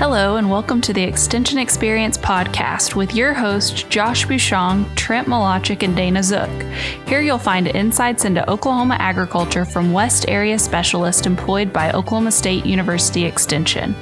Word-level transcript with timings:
Hello, 0.00 0.36
and 0.36 0.48
welcome 0.48 0.80
to 0.80 0.94
the 0.94 1.02
Extension 1.02 1.58
Experience 1.58 2.16
podcast 2.16 2.94
with 2.94 3.14
your 3.14 3.34
hosts, 3.34 3.82
Josh 3.82 4.24
Bushong, 4.24 4.86
Trent 4.96 5.28
Milacek, 5.28 5.82
and 5.82 5.94
Dana 5.94 6.22
Zook. 6.22 6.48
Here 7.06 7.20
you'll 7.20 7.36
find 7.36 7.66
insights 7.66 8.24
into 8.24 8.48
Oklahoma 8.48 8.96
agriculture 8.98 9.66
from 9.66 9.92
West 9.92 10.24
Area 10.26 10.58
specialists 10.58 11.26
employed 11.26 11.70
by 11.70 11.92
Oklahoma 11.92 12.32
State 12.32 12.64
University 12.64 13.26
Extension. 13.26 13.94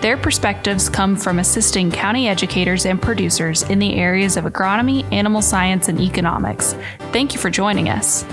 Their 0.00 0.16
perspectives 0.16 0.88
come 0.88 1.14
from 1.14 1.38
assisting 1.38 1.92
county 1.92 2.26
educators 2.26 2.84
and 2.84 3.00
producers 3.00 3.62
in 3.70 3.78
the 3.78 3.94
areas 3.94 4.36
of 4.36 4.46
agronomy, 4.46 5.04
animal 5.12 5.42
science, 5.42 5.86
and 5.86 6.00
economics. 6.00 6.74
Thank 7.12 7.34
you 7.34 7.38
for 7.38 7.50
joining 7.50 7.88
us. 7.88 8.24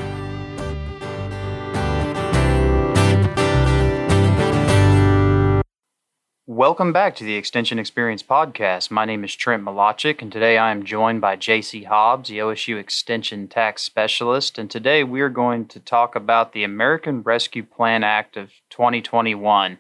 Welcome 6.56 6.94
back 6.94 7.16
to 7.16 7.24
the 7.24 7.34
Extension 7.34 7.80
Experience 7.80 8.22
podcast. 8.22 8.92
My 8.92 9.06
name 9.06 9.24
is 9.24 9.34
Trent 9.34 9.64
Milacek, 9.64 10.22
and 10.22 10.32
today 10.32 10.60
I 10.60 10.70
am 10.70 10.86
joined 10.86 11.20
by 11.20 11.36
JC 11.36 11.88
Hobbs, 11.88 12.30
the 12.30 12.38
OSU 12.38 12.78
Extension 12.78 13.48
Tax 13.48 13.82
Specialist. 13.82 14.60
And 14.60 14.70
today 14.70 15.04
we 15.04 15.22
are 15.22 15.30
going 15.30 15.66
to 15.70 15.80
talk 15.80 16.16
about 16.16 16.54
the 16.54 16.64
American 16.64 17.24
Rescue 17.24 17.64
Plan 17.64 18.04
Act 18.04 18.38
of 18.38 18.52
2021. 18.70 19.80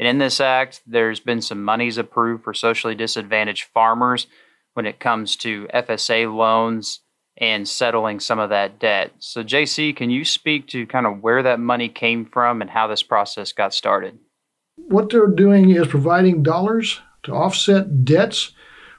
And 0.00 0.08
in 0.08 0.16
this 0.16 0.40
act, 0.40 0.80
there's 0.86 1.20
been 1.20 1.42
some 1.42 1.62
monies 1.62 1.98
approved 1.98 2.44
for 2.44 2.54
socially 2.54 2.94
disadvantaged 2.94 3.64
farmers 3.74 4.26
when 4.72 4.86
it 4.86 4.98
comes 4.98 5.36
to 5.36 5.68
FSA 5.74 6.34
loans 6.34 7.00
and 7.36 7.68
settling 7.68 8.20
some 8.20 8.38
of 8.38 8.48
that 8.48 8.78
debt. 8.78 9.12
So, 9.18 9.44
JC, 9.44 9.94
can 9.94 10.08
you 10.08 10.24
speak 10.24 10.66
to 10.68 10.86
kind 10.86 11.04
of 11.04 11.22
where 11.22 11.42
that 11.42 11.60
money 11.60 11.90
came 11.90 12.24
from 12.24 12.62
and 12.62 12.70
how 12.70 12.86
this 12.86 13.02
process 13.02 13.52
got 13.52 13.74
started? 13.74 14.18
What 14.88 15.10
they're 15.10 15.26
doing 15.26 15.70
is 15.70 15.86
providing 15.86 16.42
dollars 16.42 17.00
to 17.24 17.32
offset 17.32 18.04
debts 18.04 18.52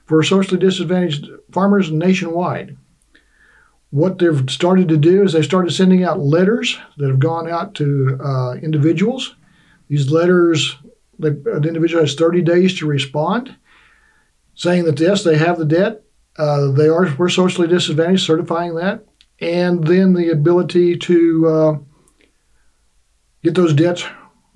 for 0.04 0.22
socially 0.22 0.58
disadvantaged 0.58 1.28
farmers 1.52 1.90
nationwide. 1.90 2.76
What 3.90 4.18
they've 4.18 4.48
started 4.50 4.88
to 4.88 4.96
do 4.96 5.22
is 5.22 5.32
they 5.32 5.42
started 5.42 5.72
sending 5.72 6.04
out 6.04 6.20
letters 6.20 6.78
that 6.98 7.08
have 7.08 7.18
gone 7.18 7.48
out 7.48 7.74
to 7.76 8.18
uh, 8.22 8.54
individuals. 8.54 9.34
These 9.88 10.10
letters, 10.10 10.76
an 11.20 11.64
individual 11.64 12.02
has 12.02 12.14
30 12.14 12.42
days 12.42 12.78
to 12.78 12.86
respond, 12.86 13.56
saying 14.54 14.84
that 14.84 15.00
yes, 15.00 15.24
they 15.24 15.38
have 15.38 15.58
the 15.58 15.64
debt, 15.64 16.02
uh, 16.36 16.70
they 16.70 16.88
are 16.88 17.14
we're 17.16 17.28
socially 17.28 17.66
disadvantaged, 17.66 18.24
certifying 18.24 18.74
that, 18.76 19.04
and 19.40 19.84
then 19.84 20.12
the 20.12 20.30
ability 20.30 20.96
to 20.96 21.48
uh, 21.48 21.78
get 23.42 23.54
those 23.54 23.72
debts 23.72 24.04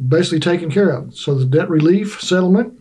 basically 0.08 0.40
taken 0.40 0.70
care 0.70 0.90
of. 0.90 1.14
So 1.14 1.34
the 1.34 1.44
debt 1.44 1.68
relief 1.68 2.20
settlement. 2.20 2.78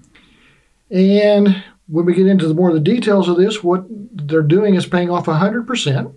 And 0.89 1.63
when 1.87 2.05
we 2.05 2.13
get 2.13 2.27
into 2.27 2.47
the 2.47 2.53
more 2.53 2.69
of 2.69 2.75
the 2.75 2.81
details 2.81 3.27
of 3.27 3.37
this, 3.37 3.63
what 3.63 3.85
they're 3.87 4.41
doing 4.41 4.75
is 4.75 4.85
paying 4.85 5.09
off 5.09 5.25
100% 5.25 6.13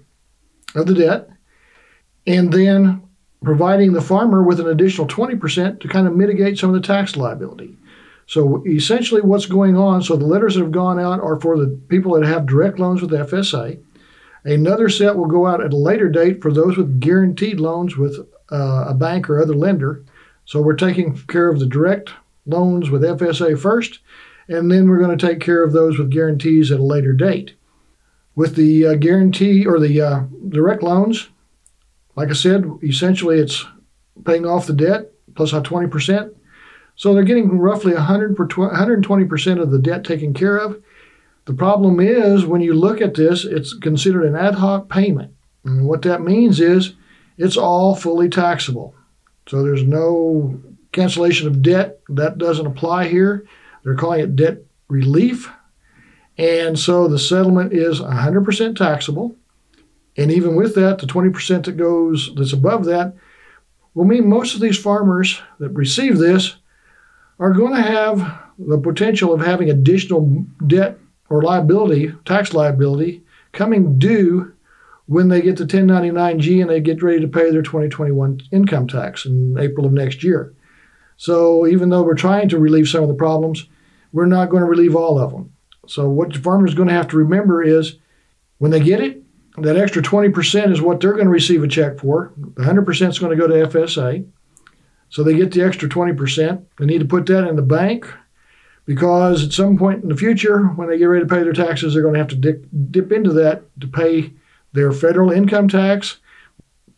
of 0.75 0.87
the 0.87 0.95
debt 0.95 1.29
and 2.27 2.53
then 2.53 3.03
providing 3.43 3.93
the 3.93 4.01
farmer 4.01 4.43
with 4.43 4.59
an 4.59 4.69
additional 4.69 5.07
20% 5.07 5.81
to 5.81 5.89
kind 5.89 6.07
of 6.07 6.17
mitigate 6.17 6.59
some 6.59 6.75
of 6.75 6.81
the 6.81 6.87
tax 6.87 7.17
liability. 7.17 7.77
So 8.27 8.65
essentially, 8.67 9.21
what's 9.21 9.47
going 9.47 9.77
on? 9.77 10.03
So 10.03 10.17
the 10.17 10.27
letters 10.27 10.55
that 10.55 10.63
have 10.63 10.73
gone 10.73 10.99
out 10.99 11.21
are 11.21 11.39
for 11.39 11.59
the 11.59 11.79
people 11.89 12.19
that 12.19 12.27
have 12.27 12.47
direct 12.47 12.79
loans 12.79 13.03
with 13.03 13.11
FSA. 13.11 13.79
Another 14.45 14.89
set 14.89 15.17
will 15.17 15.27
go 15.27 15.47
out 15.47 15.63
at 15.63 15.73
a 15.73 15.77
later 15.77 16.09
date 16.09 16.41
for 16.41 16.53
those 16.53 16.77
with 16.77 17.01
guaranteed 17.01 17.61
loans 17.61 17.97
with 17.97 18.17
uh, 18.51 18.87
a 18.89 18.95
bank 18.95 19.29
or 19.29 19.43
other 19.43 19.55
lender. 19.55 20.05
So 20.45 20.61
we're 20.61 20.75
taking 20.75 21.17
care 21.27 21.49
of 21.49 21.59
the 21.59 21.67
direct 21.67 22.11
loans 22.47 22.91
with 22.91 23.03
FSA 23.03 23.59
first, 23.59 24.01
and 24.49 24.71
then 24.71 24.89
we're 24.89 24.99
going 24.99 25.17
to 25.17 25.27
take 25.27 25.41
care 25.41 25.65
of 25.65 25.73
those 25.73 25.99
with 25.99 26.11
guarantees 26.11 26.71
at 26.71 26.81
a 26.81 26.85
later 26.85 27.13
date. 27.13 27.55
With 28.35 28.57
the 28.57 28.87
uh, 28.87 28.95
guarantee 28.95 29.65
or 29.65 29.79
the 29.79 30.01
uh, 30.01 30.25
direct 30.49 30.83
loans, 30.83 31.29
like 32.17 32.31
I 32.31 32.35
said, 32.35 32.65
essentially 32.83 33.39
it's 33.39 33.65
paying 34.25 34.47
off 34.47 34.67
the 34.67 34.73
debt 34.73 35.11
plus 35.35 35.53
our 35.53 35.63
20%. 35.63 36.35
So 36.97 37.13
they're 37.13 37.25
getting 37.25 37.59
roughly 37.59 37.95
100 37.95 38.37
per 38.37 38.47
120% 38.47 39.61
of 39.61 39.71
the 39.71 39.79
debt 39.79 40.05
taken 40.05 40.33
care 40.33 40.57
of. 40.57 40.83
The 41.47 41.55
problem 41.55 42.01
is 42.01 42.47
when 42.47 42.61
you 42.61 42.75
look 42.75 43.01
at 43.01 43.15
this, 43.15 43.45
it's 43.45 43.75
considered 43.75 44.25
an 44.25 44.37
ad 44.37 44.55
hoc 44.55 44.89
payment. 44.89 45.35
And 45.65 45.87
what 45.87 46.03
that 46.03 46.23
means 46.23 46.61
is 46.61 46.95
it's 47.37 47.57
all 47.57 47.95
fully 47.95 48.29
taxable. 48.29 48.95
So 49.47 49.63
there's 49.63 49.83
no 49.83 50.61
cancellation 50.93 51.47
of 51.47 51.63
debt. 51.63 52.01
That 52.09 52.39
doesn't 52.39 52.67
apply 52.67 53.09
here. 53.09 53.47
They're 53.83 53.95
calling 53.95 54.21
it 54.21 54.37
debt 54.37 54.59
relief. 54.89 55.51
And 56.39 56.79
so 56.79 57.07
the 57.09 57.19
settlement 57.19 57.73
is 57.73 58.01
100% 58.01 58.77
taxable. 58.77 59.37
And 60.17 60.31
even 60.31 60.55
with 60.55 60.75
that, 60.77 60.99
the 60.99 61.07
20% 61.07 61.65
that 61.65 61.77
goes 61.77 62.35
that's 62.35 62.53
above 62.53 62.85
that 62.87 63.15
will 63.95 64.05
mean 64.05 64.29
most 64.29 64.55
of 64.55 64.61
these 64.61 64.79
farmers 64.79 65.41
that 65.59 65.71
receive 65.71 66.19
this 66.19 66.57
are 67.39 67.53
going 67.53 67.75
to 67.75 67.83
have 67.83 68.43
the 68.59 68.79
potential 68.79 69.33
of 69.33 69.41
having 69.41 69.71
additional 69.71 70.45
debt 70.67 70.99
or 71.29 71.43
liability, 71.43 72.13
tax 72.25 72.53
liability, 72.53 73.23
coming 73.53 73.99
due 73.99 74.53
when 75.07 75.29
they 75.29 75.43
get 75.43 75.57
to 75.59 75.65
1099G 75.65 76.61
and 76.61 76.71
they 76.71 76.81
get 76.81 77.03
ready 77.03 77.21
to 77.21 77.29
pay 77.29 77.51
their 77.51 77.63
2021 77.63 78.41
income 78.53 78.89
tax 78.89 79.27
in 79.27 79.57
April 79.59 79.87
of 79.87 79.93
next 79.93 80.25
year. 80.25 80.55
So 81.17 81.67
even 81.67 81.91
though 81.91 82.03
we're 82.03 82.15
trying 82.15 82.49
to 82.49 82.59
relieve 82.59 82.89
some 82.89 83.03
of 83.03 83.09
the 83.09 83.15
problems, 83.15 83.67
we're 84.13 84.27
not 84.27 84.49
going 84.49 84.63
to 84.63 84.69
relieve 84.69 84.97
all 84.97 85.19
of 85.19 85.31
them. 85.31 85.53
So 85.87 86.09
what 86.09 86.33
the 86.33 86.39
farmer 86.39 86.67
is 86.67 86.75
going 86.75 86.89
to 86.89 86.95
have 86.95 87.09
to 87.09 87.19
remember 87.19 87.63
is 87.63 87.99
when 88.59 88.71
they 88.71 88.81
get 88.81 89.01
it, 89.01 89.23
that 89.59 89.77
extra 89.77 90.03
20% 90.03 90.73
is 90.73 90.81
what 90.81 91.01
they're 91.01 91.13
going 91.13 91.27
to 91.27 91.31
receive 91.31 91.63
a 91.63 91.69
check 91.69 91.99
for. 91.99 92.33
100% 92.39 93.09
is 93.09 93.19
going 93.19 93.37
to 93.37 93.37
go 93.37 93.47
to 93.47 93.67
FSA. 93.69 94.27
So 95.11 95.23
they 95.23 95.37
get 95.37 95.53
the 95.53 95.63
extra 95.63 95.89
20%. 95.89 96.65
They 96.79 96.87
need 96.87 96.99
to 96.99 97.05
put 97.05 97.27
that 97.27 97.47
in 97.47 97.55
the 97.55 97.63
bank 97.63 98.13
because 98.87 99.45
at 99.45 99.53
some 99.53 99.79
point 99.79 100.03
in 100.03 100.09
the 100.09 100.17
future, 100.17 100.65
when 100.65 100.89
they 100.89 100.99
get 100.99 101.05
ready 101.05 101.25
to 101.25 101.33
pay 101.33 101.43
their 101.43 101.53
taxes, 101.53 101.95
they're 101.95 102.03
going 102.03 102.15
to 102.15 102.21
have 102.21 102.29
to 102.29 102.37
dip, 102.37 102.67
dip 102.91 103.13
into 103.13 103.33
that 103.35 103.63
to 103.81 103.87
pay 103.87 104.33
their 104.75 104.93
federal 104.93 105.31
income 105.31 105.69
tax, 105.69 106.19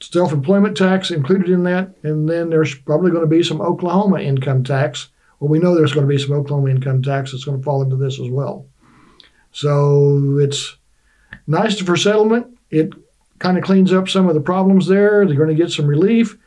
self 0.00 0.32
employment 0.32 0.76
tax 0.76 1.10
included 1.10 1.50
in 1.50 1.62
that, 1.64 1.94
and 2.02 2.28
then 2.28 2.50
there's 2.50 2.74
probably 2.74 3.10
going 3.10 3.22
to 3.22 3.28
be 3.28 3.42
some 3.42 3.60
Oklahoma 3.60 4.20
income 4.20 4.64
tax. 4.64 5.08
Well, 5.38 5.50
we 5.50 5.58
know 5.58 5.74
there's 5.74 5.92
going 5.92 6.06
to 6.06 6.12
be 6.12 6.20
some 6.20 6.32
Oklahoma 6.32 6.70
income 6.70 7.02
tax 7.02 7.30
that's 7.30 7.44
going 7.44 7.58
to 7.58 7.62
fall 7.62 7.82
into 7.82 7.96
this 7.96 8.18
as 8.18 8.30
well. 8.30 8.66
So 9.52 10.38
it's 10.40 10.76
nice 11.46 11.78
for 11.78 11.96
settlement. 11.96 12.46
It 12.70 12.92
kind 13.38 13.58
of 13.58 13.64
cleans 13.64 13.92
up 13.92 14.08
some 14.08 14.26
of 14.26 14.34
the 14.34 14.40
problems 14.40 14.88
there. 14.88 15.26
They're 15.26 15.36
going 15.36 15.50
to 15.50 15.54
get 15.54 15.70
some 15.70 15.86
relief. 15.86 16.38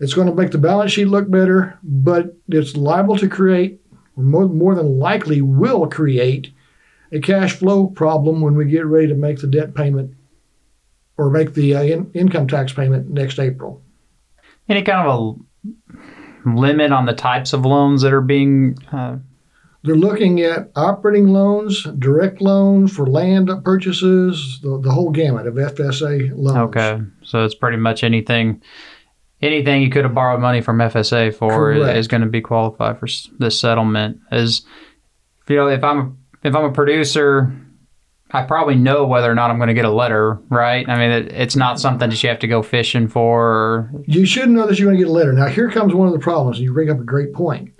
It's 0.00 0.14
going 0.14 0.26
to 0.26 0.34
make 0.34 0.50
the 0.50 0.58
balance 0.58 0.90
sheet 0.90 1.06
look 1.06 1.30
better, 1.30 1.78
but 1.84 2.36
it's 2.48 2.76
liable 2.76 3.16
to 3.18 3.28
create, 3.28 3.80
or 4.16 4.24
more, 4.24 4.48
more 4.48 4.74
than 4.74 4.98
likely 4.98 5.40
will 5.40 5.86
create, 5.86 6.52
a 7.12 7.20
cash 7.20 7.52
flow 7.54 7.86
problem 7.86 8.40
when 8.40 8.56
we 8.56 8.64
get 8.64 8.86
ready 8.86 9.06
to 9.06 9.14
make 9.14 9.38
the 9.38 9.46
debt 9.46 9.72
payment 9.72 10.16
or 11.16 11.30
make 11.30 11.54
the 11.54 11.74
uh, 11.74 11.82
in- 11.82 12.10
income 12.14 12.48
tax 12.48 12.72
payment 12.72 13.08
next 13.08 13.38
April. 13.38 13.82
Any 14.68 14.82
kind 14.82 15.06
of 15.06 15.14
a 15.14 16.48
limit 16.48 16.92
on 16.92 17.06
the 17.06 17.12
types 17.12 17.52
of 17.52 17.64
loans 17.64 18.02
that 18.02 18.12
are 18.12 18.20
being? 18.20 18.76
Uh... 18.90 19.18
They're 19.82 19.94
looking 19.94 20.40
at 20.40 20.70
operating 20.74 21.28
loans, 21.28 21.84
direct 21.98 22.40
loans 22.40 22.94
for 22.94 23.06
land 23.06 23.50
purchases, 23.64 24.60
the, 24.62 24.80
the 24.80 24.90
whole 24.90 25.10
gamut 25.10 25.46
of 25.46 25.54
FSA 25.54 26.32
loans. 26.34 26.56
Okay, 26.56 27.00
so 27.22 27.44
it's 27.44 27.54
pretty 27.54 27.76
much 27.76 28.02
anything. 28.02 28.62
Anything 29.42 29.82
you 29.82 29.90
could 29.90 30.04
have 30.04 30.14
borrowed 30.14 30.40
money 30.40 30.62
from 30.62 30.78
FSA 30.78 31.34
for 31.34 31.50
Correct. 31.50 31.98
is 31.98 32.08
going 32.08 32.22
to 32.22 32.28
be 32.28 32.40
qualified 32.40 32.98
for 32.98 33.06
this 33.38 33.60
settlement. 33.60 34.20
Is 34.32 34.62
you 35.48 35.56
know, 35.56 35.68
if 35.68 35.84
I'm 35.84 36.16
if 36.42 36.54
I'm 36.54 36.64
a 36.64 36.72
producer 36.72 37.52
I 38.34 38.42
probably 38.42 38.74
know 38.74 39.06
whether 39.06 39.30
or 39.30 39.34
not 39.36 39.52
I'm 39.52 39.58
going 39.58 39.68
to 39.68 39.74
get 39.74 39.84
a 39.84 39.92
letter, 39.92 40.40
right? 40.48 40.88
I 40.88 40.98
mean, 40.98 41.10
it, 41.12 41.32
it's 41.32 41.54
not 41.54 41.78
something 41.78 42.10
that 42.10 42.20
you 42.20 42.28
have 42.28 42.40
to 42.40 42.48
go 42.48 42.62
fishing 42.62 43.06
for. 43.06 43.44
Or... 43.44 43.90
You 44.06 44.26
should 44.26 44.50
know 44.50 44.66
that 44.66 44.76
you're 44.76 44.88
going 44.88 44.98
to 44.98 45.04
get 45.04 45.08
a 45.08 45.12
letter. 45.12 45.32
Now, 45.32 45.46
here 45.46 45.70
comes 45.70 45.94
one 45.94 46.08
of 46.08 46.12
the 46.12 46.18
problems, 46.18 46.58
and 46.58 46.64
you 46.64 46.72
bring 46.72 46.90
up 46.90 46.98
a 46.98 47.04
great 47.04 47.32
point. 47.32 47.72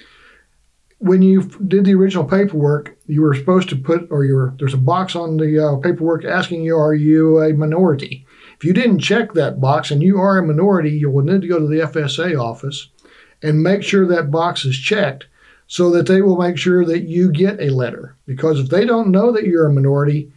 When 0.99 1.23
you 1.23 1.43
did 1.43 1.85
the 1.85 1.95
original 1.95 2.25
paperwork, 2.25 2.97
you 3.06 3.23
were 3.23 3.35
supposed 3.35 3.69
to 3.71 3.77
put, 3.77 4.06
or 4.12 4.25
you 4.25 4.37
were, 4.37 4.55
there's 4.61 4.75
a 4.75 4.79
box 4.79 5.17
on 5.17 5.39
the 5.39 5.59
uh, 5.59 5.77
paperwork 5.79 6.25
asking 6.25 6.62
you, 6.62 6.77
are 6.77 6.95
you 6.95 7.43
a 7.43 7.53
minority? 7.53 8.25
If 8.57 8.65
you 8.65 8.73
didn't 8.73 9.00
check 9.00 9.33
that 9.33 9.61
box 9.61 9.91
and 9.91 10.05
you 10.05 10.19
are 10.19 10.39
a 10.39 10.47
minority, 10.47 10.93
you 10.93 11.11
will 11.11 11.25
need 11.25 11.43
to 11.43 11.49
go 11.49 11.59
to 11.59 11.67
the 11.67 11.81
FSA 11.81 12.41
office 12.41 12.91
and 13.43 13.61
make 13.61 13.83
sure 13.83 14.07
that 14.07 14.31
box 14.31 14.65
is 14.65 14.79
checked 14.79 15.27
so 15.67 15.91
that 15.91 16.07
they 16.07 16.23
will 16.23 16.39
make 16.39 16.57
sure 16.57 16.85
that 16.85 17.03
you 17.03 17.33
get 17.33 17.61
a 17.61 17.75
letter. 17.75 18.17
Because 18.25 18.61
if 18.61 18.69
they 18.69 18.87
don't 18.87 19.11
know 19.11 19.33
that 19.33 19.45
you're 19.45 19.67
a 19.67 19.73
minority, 19.73 20.33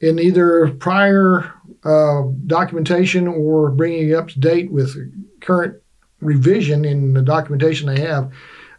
in 0.00 0.18
either 0.18 0.68
prior 0.78 1.52
uh, 1.84 2.22
documentation 2.46 3.26
or 3.26 3.70
bringing 3.70 4.10
it 4.10 4.14
up 4.14 4.28
to 4.28 4.40
date 4.40 4.70
with 4.70 4.96
current 5.40 5.76
revision 6.20 6.84
in 6.84 7.14
the 7.14 7.22
documentation 7.22 7.86
they 7.86 8.00
have, 8.00 8.30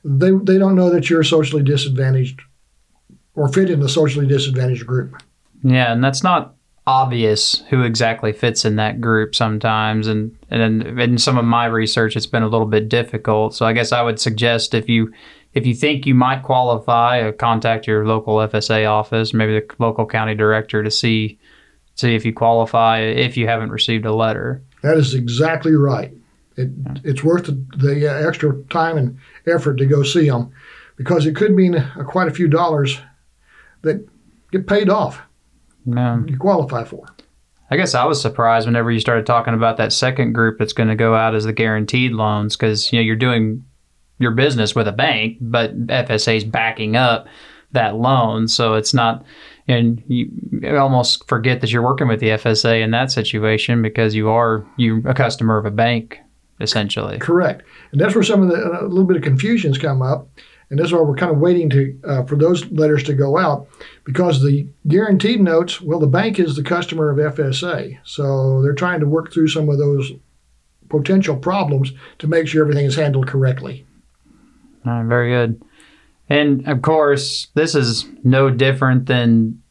they, 0.03 0.31
they 0.43 0.57
don't 0.57 0.75
know 0.75 0.89
that 0.89 1.09
you're 1.09 1.23
socially 1.23 1.63
disadvantaged 1.63 2.41
or 3.35 3.47
fit 3.47 3.69
in 3.69 3.79
the 3.79 3.89
socially 3.89 4.27
disadvantaged 4.27 4.85
group. 4.85 5.21
Yeah, 5.63 5.91
and 5.91 6.03
that's 6.03 6.23
not 6.23 6.55
obvious 6.87 7.63
who 7.69 7.83
exactly 7.83 8.31
fits 8.31 8.63
in 8.63 8.77
that 8.77 9.01
group 9.01 9.35
sometimes 9.35 10.07
and 10.07 10.33
and 10.49 10.97
in 10.97 11.17
some 11.17 11.37
of 11.37 11.43
my 11.43 11.65
research 11.65 12.15
it's 12.15 12.25
been 12.25 12.43
a 12.43 12.47
little 12.47 12.65
bit 12.65 12.87
difficult 12.87 13.53
so 13.53 13.65
i 13.65 13.73
guess 13.73 13.91
i 13.91 14.01
would 14.01 14.17
suggest 14.17 14.73
if 14.73 14.87
you 14.87 15.11
if 15.57 15.65
you 15.65 15.74
think 15.74 16.06
you 16.06 16.15
might 16.15 16.44
qualify 16.44 17.21
uh, 17.21 17.31
contact 17.31 17.88
your 17.88 18.06
local 18.06 18.36
fsa 18.38 18.89
office 18.89 19.33
maybe 19.33 19.59
the 19.59 19.75
local 19.80 20.06
county 20.06 20.36
director 20.36 20.83
to 20.83 20.92
see 20.92 21.38
see 21.95 22.15
if 22.15 22.25
you 22.25 22.33
qualify 22.33 23.00
if 23.00 23.36
you 23.36 23.48
haven't 23.48 23.71
received 23.71 24.06
a 24.06 24.13
letter 24.13 24.62
that 24.83 24.98
is 24.98 25.13
exactly 25.13 25.75
right 25.75 26.13
it, 26.57 26.69
it's 27.04 27.24
worth 27.24 27.45
the, 27.45 27.65
the 27.77 28.07
uh, 28.07 28.27
extra 28.27 28.62
time 28.69 28.98
and 28.98 29.18
effort 29.45 29.75
to 29.75 29.86
go 29.86 30.04
see 30.04 30.30
them 30.30 30.51
because 30.95 31.25
it 31.25 31.36
could 31.36 31.51
mean 31.51 31.75
uh, 31.75 32.04
quite 32.06 32.27
a 32.27 32.33
few 32.33 32.48
dollars 32.48 33.00
that 33.83 34.06
get 34.51 34.68
paid 34.68 34.89
off 34.89 35.21
yeah. 35.86 36.21
you 36.27 36.38
qualify 36.38 36.83
for. 36.83 37.06
I 37.69 37.75
guess 37.75 37.94
I 37.94 38.06
was 38.06 38.21
surprised 38.21 38.65
whenever 38.65 38.92
you 38.92 39.00
started 39.00 39.25
talking 39.25 39.54
about 39.54 39.77
that 39.77 39.92
second 39.92 40.33
group 40.33 40.57
that's 40.57 40.74
going 40.74 40.89
to 40.89 40.95
go 40.95 41.15
out 41.15 41.36
as 41.36 41.44
the 41.44 41.54
guaranteed 41.54 42.13
loans 42.13 42.56
because 42.56 42.92
you 42.92 43.00
know 43.00 43.04
you're 43.04 43.15
doing 43.15 43.65
your 44.19 44.31
business 44.31 44.75
with 44.75 44.87
a 44.87 44.91
bank, 44.91 45.37
but 45.39 45.87
FSA 45.87 46.37
is 46.37 46.43
backing 46.43 46.95
up 46.95 47.27
that 47.71 47.95
loan, 47.95 48.47
so 48.47 48.73
it's 48.75 48.93
not. 48.93 49.25
And 49.67 50.01
you 50.07 50.29
almost 50.77 51.27
forget 51.27 51.59
that 51.61 51.71
you're 51.71 51.83
working 51.83 52.07
with 52.07 52.21
the 52.21 52.29
FSA 52.29 52.81
in 52.81 52.91
that 52.91 53.11
situation 53.11 53.81
because 53.81 54.15
you 54.15 54.29
are 54.29 54.65
you 54.77 55.03
a 55.05 55.13
customer 55.13 55.57
of 55.57 55.65
a 55.65 55.71
bank 55.71 56.19
essentially. 56.59 57.19
Correct, 57.19 57.63
and 57.91 58.01
that's 58.01 58.15
where 58.15 58.23
some 58.23 58.41
of 58.41 58.49
the 58.49 58.81
a 58.81 58.87
little 58.87 59.03
bit 59.03 59.17
of 59.17 59.23
confusions 59.23 59.77
come 59.77 60.01
up 60.01 60.29
and 60.69 60.79
that's 60.79 60.91
why 60.91 60.99
we're 60.99 61.15
kind 61.15 61.31
of 61.31 61.39
waiting 61.39 61.69
to 61.69 61.99
uh, 62.03 62.23
for 62.23 62.35
those 62.35 62.69
letters 62.71 63.03
to 63.03 63.13
go 63.13 63.37
out 63.37 63.67
because 64.03 64.41
the 64.41 64.67
guaranteed 64.87 65.41
notes 65.41 65.81
well 65.81 65.99
the 65.99 66.07
bank 66.07 66.39
is 66.39 66.55
the 66.55 66.63
customer 66.63 67.09
of 67.09 67.35
fsa 67.35 67.97
so 68.03 68.61
they're 68.61 68.73
trying 68.73 68.99
to 68.99 69.07
work 69.07 69.31
through 69.31 69.47
some 69.47 69.69
of 69.69 69.77
those 69.77 70.11
potential 70.89 71.35
problems 71.35 71.91
to 72.19 72.27
make 72.27 72.47
sure 72.47 72.61
everything 72.61 72.85
is 72.85 72.95
handled 72.95 73.27
correctly 73.27 73.85
uh, 74.85 75.03
very 75.03 75.29
good 75.29 75.62
and 76.29 76.68
of 76.68 76.81
course 76.81 77.47
this 77.53 77.75
is 77.75 78.06
no 78.24 78.50
different 78.50 79.06
than 79.06 79.62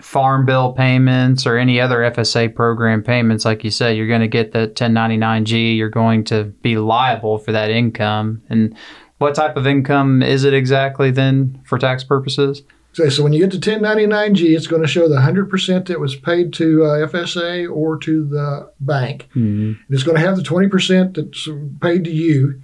farm 0.00 0.46
bill 0.46 0.72
payments 0.72 1.46
or 1.46 1.56
any 1.58 1.80
other 1.80 1.98
FSA 1.98 2.54
program 2.54 3.02
payments, 3.02 3.44
like 3.44 3.64
you 3.64 3.70
said, 3.70 3.96
you're 3.96 4.06
going 4.06 4.20
to 4.20 4.28
get 4.28 4.52
the 4.52 4.68
1099G. 4.68 5.76
You're 5.76 5.88
going 5.88 6.24
to 6.24 6.44
be 6.62 6.76
liable 6.76 7.38
for 7.38 7.52
that 7.52 7.70
income. 7.70 8.42
And 8.48 8.76
what 9.18 9.34
type 9.34 9.56
of 9.56 9.66
income 9.66 10.22
is 10.22 10.44
it 10.44 10.54
exactly 10.54 11.10
then 11.10 11.60
for 11.64 11.78
tax 11.78 12.04
purposes? 12.04 12.62
Okay, 12.98 13.10
so 13.10 13.22
when 13.22 13.32
you 13.32 13.46
get 13.46 13.52
to 13.52 13.70
1099G, 13.70 14.56
it's 14.56 14.66
going 14.66 14.82
to 14.82 14.88
show 14.88 15.08
the 15.08 15.16
100% 15.16 15.86
that 15.86 16.00
was 16.00 16.16
paid 16.16 16.52
to 16.54 16.84
uh, 16.84 17.06
FSA 17.06 17.70
or 17.70 17.96
to 17.98 18.26
the 18.26 18.72
bank. 18.80 19.28
Mm-hmm. 19.36 19.92
It's 19.92 20.02
going 20.02 20.16
to 20.16 20.26
have 20.26 20.36
the 20.36 20.42
20% 20.42 21.14
that's 21.14 21.48
paid 21.80 22.04
to 22.04 22.10
you. 22.10 22.60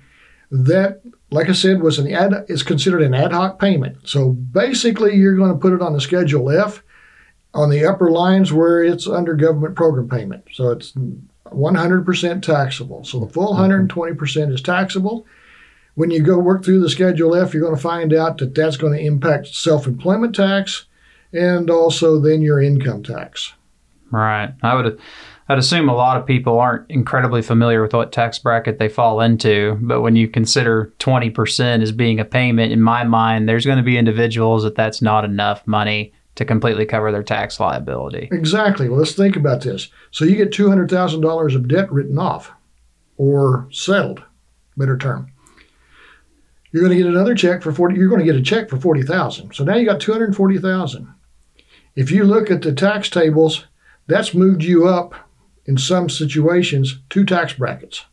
That, 0.50 1.00
like 1.30 1.48
I 1.48 1.52
said, 1.52 1.82
was 1.82 1.98
an 1.98 2.12
ad, 2.12 2.46
is 2.48 2.62
considered 2.62 3.02
an 3.02 3.14
ad 3.14 3.32
hoc 3.32 3.58
payment. 3.58 4.08
So 4.08 4.30
basically, 4.30 5.16
you're 5.16 5.36
going 5.36 5.52
to 5.52 5.58
put 5.58 5.72
it 5.72 5.82
on 5.82 5.92
the 5.92 6.00
Schedule 6.00 6.50
F 6.50 6.82
on 7.52 7.70
the 7.70 7.84
upper 7.84 8.10
lines 8.10 8.52
where 8.52 8.84
it's 8.84 9.08
under 9.08 9.34
government 9.34 9.74
program 9.74 10.08
payment. 10.08 10.44
So 10.52 10.70
it's 10.70 10.92
100% 11.46 12.42
taxable. 12.42 13.04
So 13.04 13.20
the 13.20 13.32
full 13.32 13.54
120% 13.54 14.52
is 14.52 14.62
taxable. 14.62 15.26
When 15.94 16.10
you 16.10 16.22
go 16.22 16.38
work 16.38 16.64
through 16.64 16.80
the 16.80 16.90
Schedule 16.90 17.34
F, 17.34 17.54
you're 17.54 17.62
going 17.62 17.74
to 17.74 17.80
find 17.80 18.12
out 18.12 18.38
that 18.38 18.54
that's 18.54 18.76
going 18.76 18.92
to 18.92 19.04
impact 19.04 19.48
self 19.48 19.86
employment 19.86 20.34
tax 20.34 20.84
and 21.32 21.70
also 21.70 22.20
then 22.20 22.42
your 22.42 22.60
income 22.60 23.02
tax. 23.02 23.54
Right. 24.10 24.52
I 24.62 24.74
would. 24.74 25.00
I'd 25.48 25.58
assume 25.58 25.88
a 25.88 25.94
lot 25.94 26.16
of 26.16 26.26
people 26.26 26.58
aren't 26.58 26.90
incredibly 26.90 27.40
familiar 27.40 27.80
with 27.82 27.94
what 27.94 28.12
tax 28.12 28.38
bracket 28.38 28.78
they 28.78 28.88
fall 28.88 29.20
into, 29.20 29.78
but 29.80 30.00
when 30.00 30.16
you 30.16 30.26
consider 30.26 30.92
20% 30.98 31.82
as 31.82 31.92
being 31.92 32.18
a 32.18 32.24
payment, 32.24 32.72
in 32.72 32.82
my 32.82 33.04
mind, 33.04 33.48
there's 33.48 33.64
going 33.64 33.78
to 33.78 33.84
be 33.84 33.96
individuals 33.96 34.64
that 34.64 34.74
that's 34.74 35.00
not 35.00 35.24
enough 35.24 35.64
money 35.66 36.12
to 36.34 36.44
completely 36.44 36.84
cover 36.84 37.12
their 37.12 37.22
tax 37.22 37.60
liability. 37.60 38.28
Exactly. 38.32 38.88
Well, 38.88 38.98
let's 38.98 39.14
think 39.14 39.36
about 39.36 39.62
this. 39.62 39.88
So 40.10 40.24
you 40.24 40.36
get 40.36 40.50
$200,000 40.50 41.54
of 41.54 41.68
debt 41.68 41.92
written 41.92 42.18
off 42.18 42.52
or 43.16 43.68
settled, 43.70 44.22
better 44.76 44.98
term 44.98 45.32
you're 46.76 46.84
going 46.84 46.96
to 46.96 47.02
get 47.02 47.10
another 47.10 47.34
check 47.34 47.62
for 47.62 47.72
40 47.72 47.96
you're 47.96 48.08
going 48.08 48.18
to 48.20 48.24
get 48.24 48.36
a 48.36 48.42
check 48.42 48.68
for 48.68 48.78
40,000 48.78 49.54
so 49.54 49.64
now 49.64 49.76
you 49.76 49.86
got 49.86 49.98
240,000 49.98 51.08
if 51.94 52.10
you 52.10 52.24
look 52.24 52.50
at 52.50 52.60
the 52.60 52.72
tax 52.72 53.08
tables 53.08 53.64
that's 54.06 54.34
moved 54.34 54.62
you 54.62 54.86
up 54.86 55.25
in 55.66 55.76
some 55.76 56.08
situations 56.08 56.98
two 57.10 57.24
tax 57.24 57.52
brackets 57.52 58.04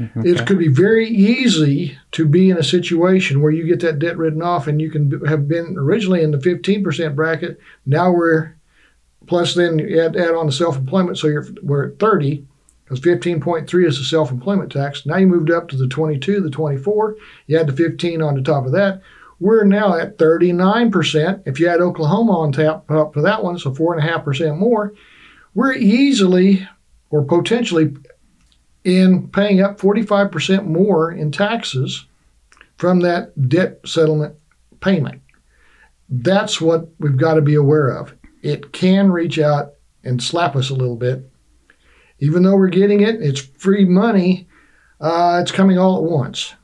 okay. 0.00 0.28
it 0.28 0.46
could 0.46 0.58
be 0.58 0.68
very 0.68 1.08
easy 1.08 1.98
to 2.12 2.26
be 2.26 2.50
in 2.50 2.58
a 2.58 2.64
situation 2.64 3.42
where 3.42 3.52
you 3.52 3.66
get 3.66 3.80
that 3.80 3.98
debt 3.98 4.16
written 4.16 4.42
off 4.42 4.66
and 4.66 4.80
you 4.80 4.90
can 4.90 5.24
have 5.26 5.48
been 5.48 5.76
originally 5.78 6.22
in 6.22 6.30
the 6.30 6.38
15% 6.38 7.14
bracket 7.14 7.58
now 7.84 8.10
we're 8.10 8.54
plus 9.26 9.54
then 9.54 9.80
add, 9.80 10.16
add 10.16 10.34
on 10.34 10.46
the 10.46 10.52
self-employment 10.52 11.18
so 11.18 11.26
you're 11.26 11.46
we're 11.62 11.88
at 11.88 11.98
30 11.98 12.46
because 12.86 13.00
15.3 13.00 13.86
is 13.86 13.98
the 13.98 14.04
self-employment 14.04 14.70
tax. 14.70 15.04
Now 15.04 15.16
you 15.16 15.26
moved 15.26 15.50
up 15.50 15.68
to 15.68 15.76
the 15.76 15.88
22, 15.88 16.40
the 16.40 16.50
24. 16.50 17.16
You 17.48 17.58
add 17.58 17.66
the 17.66 17.72
15 17.72 18.22
on 18.22 18.36
the 18.36 18.42
top 18.42 18.64
of 18.64 18.72
that. 18.72 19.02
We're 19.40 19.64
now 19.64 19.98
at 19.98 20.18
39%. 20.18 21.42
If 21.46 21.58
you 21.58 21.68
add 21.68 21.80
Oklahoma 21.80 22.38
on 22.38 22.52
top 22.52 22.86
for 22.86 23.22
that 23.22 23.42
one, 23.42 23.58
so 23.58 23.72
4.5% 23.72 24.56
more, 24.56 24.94
we're 25.56 25.74
easily 25.74 26.68
or 27.10 27.24
potentially 27.24 27.96
in 28.84 29.26
paying 29.28 29.60
up 29.60 29.80
45% 29.80 30.66
more 30.66 31.10
in 31.10 31.32
taxes 31.32 32.06
from 32.76 33.00
that 33.00 33.48
debt 33.48 33.80
settlement 33.84 34.36
payment. 34.80 35.20
That's 36.08 36.60
what 36.60 36.88
we've 37.00 37.16
got 37.16 37.34
to 37.34 37.42
be 37.42 37.56
aware 37.56 37.88
of. 37.88 38.14
It 38.42 38.72
can 38.72 39.10
reach 39.10 39.40
out 39.40 39.72
and 40.04 40.22
slap 40.22 40.54
us 40.54 40.70
a 40.70 40.74
little 40.74 40.94
bit 40.94 41.28
even 42.18 42.42
though 42.42 42.56
we're 42.56 42.68
getting 42.68 43.00
it, 43.00 43.16
it's 43.20 43.40
free 43.40 43.84
money. 43.84 44.48
Uh, 45.00 45.40
it's 45.42 45.52
coming 45.52 45.78
all 45.78 45.96
at 45.98 46.10
once. 46.10 46.54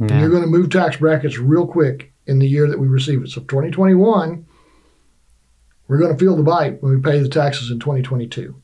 Yeah. 0.00 0.06
And 0.08 0.20
you're 0.20 0.30
going 0.30 0.42
to 0.42 0.48
move 0.48 0.70
tax 0.70 0.96
brackets 0.96 1.38
real 1.38 1.66
quick 1.66 2.12
in 2.26 2.38
the 2.38 2.48
year 2.48 2.66
that 2.68 2.78
we 2.78 2.86
receive 2.86 3.22
it. 3.22 3.28
So 3.28 3.42
2021, 3.42 4.46
we're 5.88 5.98
going 5.98 6.12
to 6.12 6.18
feel 6.18 6.36
the 6.36 6.42
bite 6.42 6.82
when 6.82 6.94
we 6.94 7.00
pay 7.00 7.18
the 7.20 7.28
taxes 7.28 7.70
in 7.70 7.78
2022. 7.78 8.54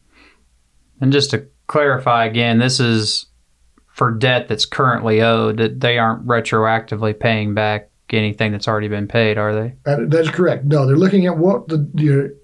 And 1.01 1.13
just 1.13 1.31
to 1.31 1.47
clarify 1.67 2.27
again, 2.27 2.59
this 2.59 2.81
is 2.81 3.27
for 3.87 4.13
debt 4.13 4.49
that's 4.49 4.65
currently 4.65 5.21
owed. 5.21 5.59
That 5.59 5.81
they 5.81 5.99
aren't 5.99 6.27
retroactively 6.27 7.19
paying 7.19 7.55
back 7.55 7.91
anything 8.11 8.53
that's 8.53 8.69
already 8.69 8.89
been 8.89 9.09
paid, 9.09 9.39
are 9.39 9.55
they? 9.55 9.75
That, 9.85 10.11
that's 10.11 10.31
correct. 10.31 10.65
No, 10.65 10.87
they're 10.87 10.97
looking 10.97 11.27
at 11.27 11.39
what 11.39 11.69
the, 11.69 11.79
the 11.95 12.37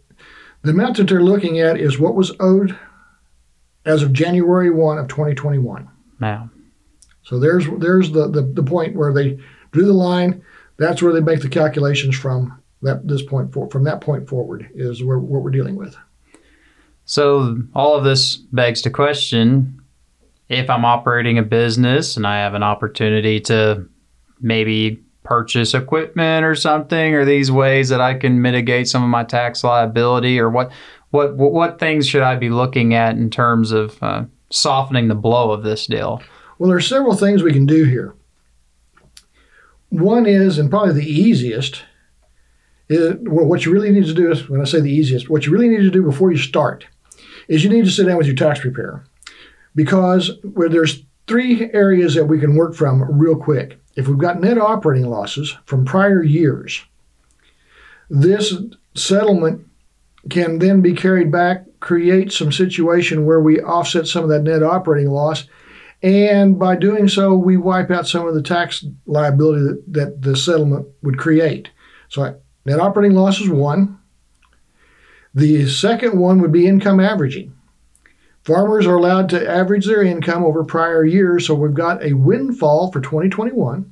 the 0.62 0.70
amount 0.70 0.96
that 0.96 1.08
they're 1.08 1.22
looking 1.22 1.60
at 1.60 1.78
is 1.78 1.98
what 1.98 2.14
was 2.14 2.32
owed 2.40 2.76
as 3.84 4.02
of 4.02 4.12
January 4.12 4.70
1 4.70 4.98
of 4.98 5.08
2021. 5.08 5.88
Now. 6.20 6.50
So 7.22 7.38
there's 7.38 7.66
there's 7.78 8.10
the, 8.12 8.28
the, 8.28 8.42
the 8.42 8.62
point 8.62 8.96
where 8.96 9.12
they 9.12 9.38
drew 9.72 9.84
the 9.84 9.92
line. 9.92 10.42
That's 10.78 11.02
where 11.02 11.12
they 11.12 11.20
make 11.20 11.42
the 11.42 11.48
calculations 11.48 12.16
from 12.16 12.60
that 12.82 13.06
this 13.06 13.22
point 13.22 13.52
for, 13.52 13.68
from 13.70 13.84
that 13.84 14.00
point 14.00 14.28
forward 14.28 14.68
is 14.74 15.02
where, 15.02 15.18
what 15.18 15.42
we're 15.42 15.50
dealing 15.50 15.76
with. 15.76 15.96
So 17.04 17.58
all 17.74 17.96
of 17.96 18.04
this 18.04 18.36
begs 18.36 18.82
to 18.82 18.90
question 18.90 19.80
if 20.48 20.70
I'm 20.70 20.84
operating 20.84 21.38
a 21.38 21.42
business 21.42 22.16
and 22.16 22.26
I 22.26 22.38
have 22.38 22.54
an 22.54 22.62
opportunity 22.62 23.40
to 23.40 23.86
maybe 24.40 25.02
purchase 25.22 25.74
equipment 25.74 26.44
or 26.44 26.54
something 26.54 27.14
or 27.14 27.24
these 27.24 27.50
ways 27.50 27.90
that 27.90 28.00
I 28.00 28.14
can 28.14 28.40
mitigate 28.40 28.88
some 28.88 29.02
of 29.02 29.10
my 29.10 29.24
tax 29.24 29.62
liability 29.62 30.40
or 30.40 30.48
what 30.48 30.72
what 31.10 31.36
what 31.36 31.78
things 31.78 32.06
should 32.06 32.22
I 32.22 32.36
be 32.36 32.50
looking 32.50 32.94
at 32.94 33.16
in 33.16 33.30
terms 33.30 33.72
of 33.72 34.02
uh, 34.02 34.24
softening 34.50 35.08
the 35.08 35.14
blow 35.14 35.50
of 35.50 35.62
this 35.62 35.86
deal? 35.86 36.22
Well, 36.58 36.68
there 36.68 36.76
are 36.76 36.82
several 36.82 37.14
things 37.14 37.42
we 37.42 37.52
can 37.52 37.66
do 37.66 37.84
here. 37.84 38.14
One 39.90 40.26
is, 40.26 40.58
and 40.58 40.68
probably 40.68 40.94
the 40.94 41.10
easiest, 41.10 41.82
well, 42.88 43.46
what 43.46 43.64
you 43.64 43.72
really 43.72 43.90
need 43.90 44.06
to 44.06 44.14
do 44.14 44.30
is 44.30 44.48
when 44.48 44.60
I 44.60 44.64
say 44.64 44.80
the 44.80 44.90
easiest, 44.90 45.28
what 45.28 45.46
you 45.46 45.52
really 45.52 45.68
need 45.68 45.82
to 45.82 45.90
do 45.90 46.02
before 46.02 46.32
you 46.32 46.38
start 46.38 46.86
is 47.48 47.62
you 47.62 47.70
need 47.70 47.84
to 47.84 47.90
sit 47.90 48.06
down 48.06 48.16
with 48.16 48.26
your 48.26 48.36
tax 48.36 48.60
preparer 48.60 49.04
because 49.74 50.30
where 50.42 50.68
there's 50.68 51.02
three 51.26 51.70
areas 51.72 52.14
that 52.14 52.24
we 52.24 52.40
can 52.40 52.56
work 52.56 52.74
from 52.74 53.02
real 53.18 53.36
quick. 53.36 53.78
If 53.96 54.08
we've 54.08 54.18
got 54.18 54.40
net 54.40 54.58
operating 54.58 55.08
losses 55.08 55.56
from 55.66 55.84
prior 55.84 56.22
years, 56.22 56.84
this 58.08 58.54
settlement 58.94 59.66
can 60.30 60.58
then 60.58 60.80
be 60.80 60.94
carried 60.94 61.30
back, 61.30 61.64
create 61.80 62.32
some 62.32 62.52
situation 62.52 63.26
where 63.26 63.40
we 63.40 63.60
offset 63.60 64.06
some 64.06 64.24
of 64.24 64.30
that 64.30 64.42
net 64.42 64.62
operating 64.62 65.10
loss. 65.10 65.46
And 66.02 66.58
by 66.58 66.76
doing 66.76 67.08
so, 67.08 67.34
we 67.34 67.56
wipe 67.56 67.90
out 67.90 68.06
some 68.06 68.26
of 68.26 68.34
the 68.34 68.42
tax 68.42 68.84
liability 69.06 69.62
that, 69.62 69.82
that 69.88 70.22
the 70.22 70.36
settlement 70.36 70.86
would 71.02 71.18
create. 71.18 71.70
So 72.08 72.38
Net 72.68 72.80
operating 72.80 73.16
loss 73.16 73.40
is 73.40 73.48
one. 73.48 73.98
The 75.34 75.66
second 75.70 76.18
one 76.18 76.42
would 76.42 76.52
be 76.52 76.66
income 76.66 77.00
averaging. 77.00 77.56
Farmers 78.44 78.86
are 78.86 78.96
allowed 78.96 79.30
to 79.30 79.50
average 79.50 79.86
their 79.86 80.02
income 80.02 80.44
over 80.44 80.62
prior 80.64 81.02
years, 81.02 81.46
so 81.46 81.54
we've 81.54 81.72
got 81.72 82.04
a 82.04 82.12
windfall 82.12 82.92
for 82.92 83.00
2021. 83.00 83.90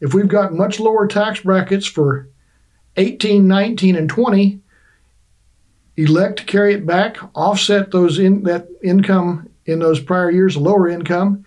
If 0.00 0.12
we've 0.12 0.28
got 0.28 0.52
much 0.52 0.78
lower 0.78 1.06
tax 1.06 1.40
brackets 1.40 1.86
for 1.86 2.28
18, 2.98 3.48
19, 3.48 3.96
and 3.96 4.10
20, 4.10 4.60
elect 5.96 6.40
to 6.40 6.44
carry 6.44 6.74
it 6.74 6.84
back, 6.84 7.16
offset 7.34 7.90
those 7.90 8.18
in 8.18 8.42
that 8.42 8.68
income 8.82 9.48
in 9.64 9.78
those 9.78 10.00
prior 10.00 10.30
years, 10.30 10.58
lower 10.58 10.88
income, 10.88 11.46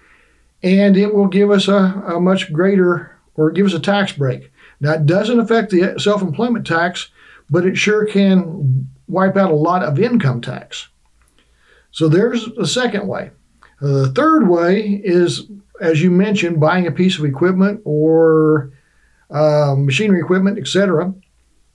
and 0.64 0.98
it 0.98 1.14
will 1.14 1.28
give 1.28 1.52
us 1.52 1.68
a, 1.68 2.04
a 2.08 2.20
much 2.20 2.52
greater 2.52 3.16
or 3.36 3.52
give 3.52 3.68
us 3.68 3.76
a 3.76 3.80
tax 3.80 4.12
break. 4.12 4.52
Now 4.80 4.94
it 4.94 5.06
doesn't 5.06 5.40
affect 5.40 5.72
the 5.72 5.96
self-employment 5.98 6.66
tax, 6.66 7.10
but 7.50 7.66
it 7.66 7.78
sure 7.78 8.06
can 8.06 8.90
wipe 9.08 9.38
out 9.38 9.52
a 9.52 9.56
lot 9.56 9.84
of 9.84 10.00
income 10.00 10.42
tax. 10.42 10.90
So 11.92 12.08
there's 12.08 12.48
a 12.60 12.68
second 12.68 13.08
way. 13.08 13.32
The 13.80 14.10
third 14.10 14.48
way 14.48 15.02
is, 15.04 15.50
as 15.80 16.02
you 16.02 16.12
mentioned, 16.12 16.60
buying 16.60 16.88
a 16.88 16.92
piece 16.92 17.18
of 17.18 17.26
equipment 17.26 17.82
or 17.86 18.72
uh, 19.30 19.76
machinery 19.78 20.20
equipment, 20.20 20.58
etc. 20.58 21.14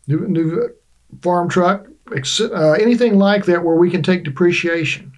New, 0.07 0.29
new 0.29 0.69
farm 1.23 1.49
truck, 1.49 1.87
uh, 2.11 2.73
anything 2.73 3.19
like 3.19 3.45
that 3.47 3.65
where 3.65 3.77
we 3.77 3.91
can 3.91 4.03
take 4.03 4.25
depreciation. 4.25 5.13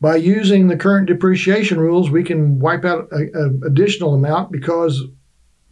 By 0.00 0.16
using 0.16 0.66
the 0.66 0.76
current 0.76 1.06
depreciation 1.06 1.78
rules, 1.78 2.10
we 2.10 2.24
can 2.24 2.58
wipe 2.58 2.84
out 2.84 3.08
an 3.12 3.62
additional 3.64 4.14
amount 4.14 4.50
because 4.50 5.04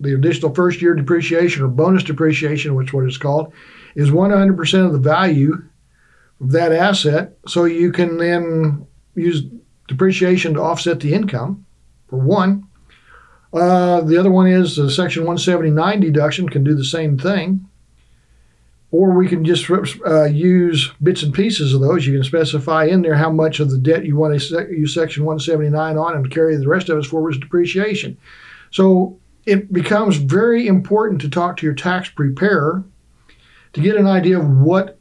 the 0.00 0.14
additional 0.14 0.54
first 0.54 0.80
year 0.80 0.94
depreciation 0.94 1.62
or 1.62 1.68
bonus 1.68 2.02
depreciation, 2.02 2.74
which 2.74 2.88
is 2.88 2.92
what 2.92 3.04
it's 3.04 3.18
called, 3.18 3.52
is 3.94 4.10
100% 4.10 4.86
of 4.86 4.92
the 4.92 4.98
value 4.98 5.62
of 6.40 6.52
that 6.52 6.72
asset. 6.72 7.36
So 7.46 7.64
you 7.64 7.92
can 7.92 8.16
then 8.16 8.86
use 9.14 9.42
depreciation 9.88 10.54
to 10.54 10.62
offset 10.62 11.00
the 11.00 11.12
income, 11.12 11.66
for 12.08 12.18
one. 12.18 12.66
Uh, 13.52 14.00
the 14.02 14.16
other 14.16 14.30
one 14.30 14.46
is 14.46 14.76
the 14.76 14.90
Section 14.90 15.22
179 15.22 16.00
deduction 16.00 16.48
can 16.48 16.64
do 16.64 16.74
the 16.74 16.84
same 16.84 17.18
thing. 17.18 17.66
Or 18.92 19.12
we 19.12 19.28
can 19.28 19.44
just 19.44 19.70
uh, 20.04 20.24
use 20.24 20.90
bits 21.00 21.22
and 21.22 21.32
pieces 21.32 21.74
of 21.74 21.80
those. 21.80 22.06
You 22.06 22.14
can 22.14 22.24
specify 22.24 22.86
in 22.86 23.02
there 23.02 23.14
how 23.14 23.30
much 23.30 23.60
of 23.60 23.70
the 23.70 23.78
debt 23.78 24.04
you 24.04 24.16
want 24.16 24.40
to 24.40 24.68
use 24.68 24.94
Section 24.94 25.24
179 25.24 25.96
on 25.96 26.16
and 26.16 26.30
carry 26.30 26.56
the 26.56 26.66
rest 26.66 26.88
of 26.88 26.98
it 26.98 27.06
forward 27.06 27.34
as 27.34 27.40
depreciation. 27.40 28.16
So 28.72 29.19
it 29.46 29.72
becomes 29.72 30.16
very 30.16 30.66
important 30.66 31.20
to 31.20 31.30
talk 31.30 31.56
to 31.56 31.66
your 31.66 31.74
tax 31.74 32.08
preparer 32.08 32.84
to 33.72 33.80
get 33.80 33.96
an 33.96 34.06
idea 34.06 34.38
of 34.38 34.48
what 34.48 34.98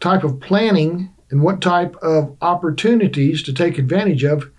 type 0.00 0.24
of 0.24 0.40
planning 0.40 1.12
and 1.30 1.42
what 1.42 1.60
type 1.60 1.94
of 1.96 2.36
opportunities 2.40 3.42
to 3.42 3.52
take 3.52 3.78
advantage 3.78 4.24
of 4.24 4.50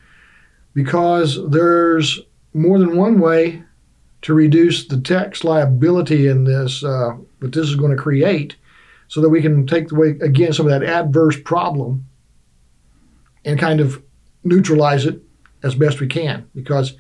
because 0.74 1.40
there's 1.50 2.20
more 2.54 2.80
than 2.80 2.98
one 2.98 3.20
way 3.20 3.64
to 4.22 4.34
reduce 4.34 4.88
the 4.88 5.00
tax 5.00 5.44
liability 5.44 6.28
in 6.28 6.44
this 6.44 6.84
uh, 6.84 7.16
that 7.40 7.54
this 7.54 7.68
is 7.68 7.76
going 7.76 7.96
to 7.96 8.02
create 8.02 8.56
so 9.08 9.20
that 9.20 9.30
we 9.30 9.42
can 9.42 9.66
take 9.66 9.92
away 9.92 10.10
again 10.22 10.54
some 10.54 10.68
of 10.68 10.72
that 10.72 10.88
adverse 10.88 11.40
problem 11.42 12.06
and 13.44 13.60
kind 13.60 13.80
of 13.80 14.02
neutralize 14.44 15.06
it 15.06 15.22
as 15.64 15.76
best 15.76 16.00
we 16.00 16.08
can 16.08 16.48
because 16.56 16.94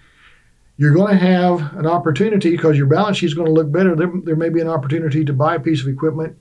you're 0.81 0.95
going 0.95 1.15
to 1.15 1.23
have 1.23 1.77
an 1.77 1.85
opportunity 1.85 2.50
because 2.50 2.75
your 2.75 2.88
balance 2.88 3.17
sheet 3.17 3.27
is 3.27 3.35
going 3.35 3.45
to 3.45 3.53
look 3.53 3.71
better. 3.71 3.95
There, 3.95 4.11
there 4.23 4.35
may 4.35 4.50
be 4.50 4.61
an 4.61 4.67
opportunity 4.67 5.23
to 5.23 5.31
buy 5.31 5.53
a 5.53 5.59
piece 5.59 5.79
of 5.79 5.88
equipment 5.88 6.35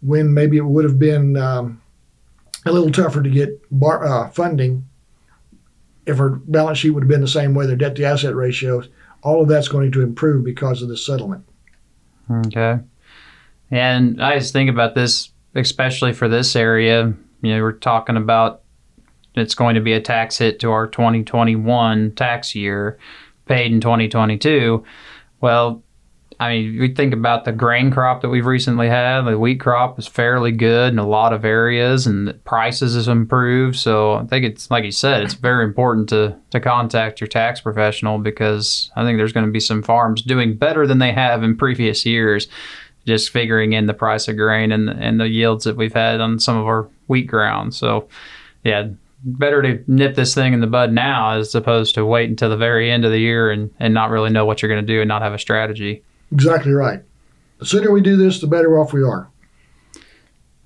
when 0.00 0.34
maybe 0.34 0.56
it 0.56 0.64
would 0.64 0.82
have 0.82 0.98
been 0.98 1.36
um, 1.36 1.80
a 2.66 2.72
little 2.72 2.90
tougher 2.90 3.22
to 3.22 3.30
get 3.30 3.62
bar, 3.70 4.04
uh, 4.04 4.30
funding 4.30 4.84
if 6.06 6.18
our 6.18 6.30
balance 6.30 6.78
sheet 6.78 6.90
would 6.90 7.04
have 7.04 7.08
been 7.08 7.20
the 7.20 7.28
same 7.28 7.54
way, 7.54 7.64
their 7.64 7.76
debt 7.76 7.94
to 7.94 8.02
asset 8.02 8.34
ratios. 8.34 8.88
All 9.22 9.40
of 9.42 9.48
that's 9.48 9.68
going 9.68 9.92
to 9.92 10.02
improve 10.02 10.44
because 10.44 10.82
of 10.82 10.88
this 10.88 11.06
settlement. 11.06 11.44
Okay. 12.48 12.80
And 13.70 14.20
I 14.20 14.40
just 14.40 14.52
think 14.52 14.70
about 14.70 14.96
this, 14.96 15.30
especially 15.54 16.14
for 16.14 16.28
this 16.28 16.56
area. 16.56 17.14
You 17.42 17.54
know, 17.54 17.62
we're 17.62 17.70
talking 17.70 18.16
about 18.16 18.62
it's 19.36 19.54
going 19.54 19.76
to 19.76 19.80
be 19.80 19.92
a 19.92 20.00
tax 20.00 20.38
hit 20.38 20.58
to 20.60 20.72
our 20.72 20.88
2021 20.88 22.16
tax 22.16 22.56
year 22.56 22.98
paid 23.52 23.72
in 23.72 23.80
2022. 23.80 24.84
Well, 25.40 25.82
I 26.40 26.48
mean, 26.48 26.80
we 26.80 26.92
think 26.92 27.12
about 27.12 27.44
the 27.44 27.52
grain 27.52 27.90
crop 27.90 28.22
that 28.22 28.28
we've 28.28 28.46
recently 28.46 28.88
had. 28.88 29.22
The 29.22 29.38
wheat 29.38 29.60
crop 29.60 29.98
is 29.98 30.08
fairly 30.08 30.50
good 30.50 30.92
in 30.92 30.98
a 30.98 31.06
lot 31.06 31.32
of 31.32 31.44
areas, 31.44 32.06
and 32.06 32.26
the 32.26 32.34
prices 32.34 32.94
has 32.94 33.06
improved. 33.06 33.76
So 33.76 34.14
I 34.14 34.24
think 34.24 34.44
it's 34.44 34.70
like 34.70 34.84
you 34.84 34.90
said, 34.90 35.22
it's 35.22 35.34
very 35.34 35.64
important 35.64 36.08
to 36.08 36.36
to 36.50 36.60
contact 36.60 37.20
your 37.20 37.28
tax 37.28 37.60
professional 37.60 38.18
because 38.18 38.90
I 38.96 39.04
think 39.04 39.18
there's 39.18 39.32
going 39.32 39.46
to 39.46 39.52
be 39.52 39.60
some 39.60 39.82
farms 39.82 40.22
doing 40.22 40.56
better 40.56 40.86
than 40.86 40.98
they 40.98 41.12
have 41.12 41.42
in 41.42 41.56
previous 41.56 42.04
years. 42.04 42.48
Just 43.06 43.30
figuring 43.30 43.72
in 43.72 43.86
the 43.86 43.94
price 43.94 44.26
of 44.28 44.36
grain 44.36 44.72
and 44.72 44.88
and 44.88 45.20
the 45.20 45.28
yields 45.28 45.64
that 45.64 45.76
we've 45.76 45.94
had 45.94 46.20
on 46.20 46.40
some 46.40 46.56
of 46.56 46.66
our 46.66 46.88
wheat 47.06 47.26
ground. 47.26 47.74
So, 47.74 48.08
yeah, 48.64 48.88
better 49.24 49.62
to 49.62 49.84
nip 49.86 50.14
this 50.14 50.34
thing 50.34 50.52
in 50.52 50.60
the 50.60 50.66
bud 50.66 50.92
now 50.92 51.36
as 51.38 51.54
opposed 51.54 51.94
to 51.94 52.04
wait 52.04 52.28
until 52.28 52.50
the 52.50 52.56
very 52.56 52.90
end 52.90 53.04
of 53.04 53.10
the 53.10 53.18
year 53.18 53.50
and, 53.50 53.70
and 53.78 53.94
not 53.94 54.10
really 54.10 54.30
know 54.30 54.44
what 54.44 54.60
you're 54.60 54.68
going 54.68 54.84
to 54.84 54.92
do 54.92 55.00
and 55.00 55.08
not 55.08 55.22
have 55.22 55.32
a 55.32 55.38
strategy. 55.38 56.02
Exactly 56.32 56.72
right. 56.72 57.02
The 57.58 57.66
sooner 57.66 57.92
we 57.92 58.00
do 58.00 58.16
this, 58.16 58.40
the 58.40 58.46
better 58.46 58.78
off 58.78 58.92
we 58.92 59.02
are. 59.02 59.30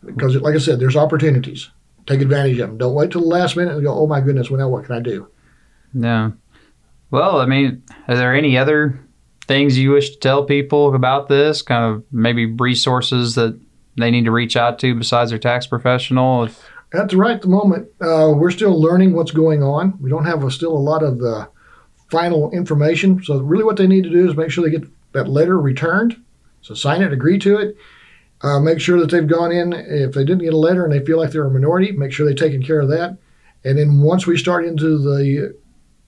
Because, 0.05 0.37
like 0.37 0.55
I 0.55 0.59
said, 0.59 0.81
there's 0.81 0.97
opportunities. 0.97 1.71
Take 2.07 2.21
advantage 2.21 2.59
of 2.59 2.69
them. 2.69 2.79
Don't 2.79 2.95
wait 2.95 3.11
till 3.11 3.23
the 3.23 3.27
last 3.27 3.57
minute 3.57 3.75
and 3.75 3.83
go, 3.83 3.93
oh 3.93 4.07
my 4.07 4.21
goodness, 4.21 4.49
well, 4.49 4.61
now 4.61 4.69
what 4.69 4.85
can 4.85 4.95
I 4.95 5.01
do? 5.01 5.29
Yeah. 5.93 6.31
Well, 7.11 7.41
I 7.41 7.47
mean, 7.47 7.83
are 8.09 8.17
there 8.17 8.35
any 8.35 8.57
other 8.57 9.01
things 9.47 9.77
you 9.77 9.91
wish 9.91 10.11
to 10.11 10.19
tell 10.19 10.45
people 10.45 10.95
about 10.95 11.29
this? 11.29 11.63
Kind 11.63 11.85
of 11.85 12.05
maybe 12.13 12.47
resources 12.47 13.35
that 13.35 13.59
they 13.99 14.11
need 14.11 14.25
to 14.25 14.31
reach 14.31 14.57
out 14.57 14.79
to 14.81 14.95
besides 14.95 15.31
their 15.31 15.39
tax 15.39 15.67
professional? 15.67 16.45
If 16.45 16.71
at 16.93 17.09
the 17.09 17.17
right 17.17 17.45
moment, 17.45 17.89
uh, 18.01 18.33
we're 18.35 18.51
still 18.51 18.81
learning 18.81 19.15
what's 19.15 19.33
going 19.33 19.63
on. 19.63 19.99
We 20.01 20.11
don't 20.11 20.25
have 20.25 20.45
a, 20.45 20.51
still 20.51 20.73
a 20.73 20.79
lot 20.79 21.03
of 21.03 21.19
the 21.19 21.49
final 22.11 22.51
information. 22.53 23.23
So 23.25 23.39
really, 23.41 23.65
what 23.65 23.77
they 23.77 23.87
need 23.87 24.05
to 24.05 24.11
do 24.11 24.29
is 24.29 24.37
make 24.37 24.51
sure 24.51 24.65
they 24.65 24.77
get 24.77 24.89
that 25.13 25.29
letter 25.29 25.59
returned. 25.59 26.23
So 26.63 26.75
sign 26.75 27.03
it, 27.03 27.13
agree 27.13 27.39
to 27.41 27.59
it. 27.59 27.77
Uh, 28.43 28.61
make 28.61 28.81
sure 28.81 29.01
that 29.01 29.11
they've 29.11 29.27
gone 29.27 29.51
in. 29.51 29.73
If 29.73 30.13
they 30.13 30.25
didn't 30.25 30.45
get 30.45 30.55
a 30.55 30.59
letter 30.59 30.85
and 30.85 30.93
they 30.93 31.05
feel 31.05 31.19
like 31.19 31.31
they're 31.31 31.47
a 31.47 31.51
minority, 31.51 31.93
make 31.93 32.13
sure 32.13 32.27
they've 32.27 32.37
taken 32.37 32.63
care 32.63 32.81
of 32.81 32.89
that. 32.89 33.17
And 33.65 33.79
then 33.79 34.01
once 34.01 34.27
we 34.27 34.37
start 34.37 34.65
into 34.65 34.99
the 34.99 35.57